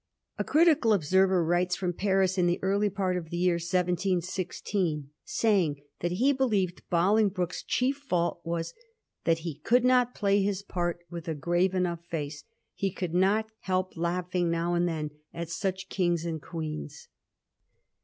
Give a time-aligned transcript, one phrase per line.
[0.39, 5.81] A critical observer writes from Paris in the early part of the year 1716, saying
[5.99, 11.03] that he believed Bolingbroke's chief fault was * that he could not play his part
[11.11, 15.87] with a grave enough face; he could not help laughing now and then at such
[15.87, 17.07] kings and queens.'